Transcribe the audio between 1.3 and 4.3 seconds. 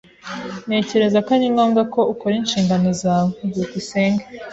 ari ngombwa ko ukora inshingano zawe. byukusenge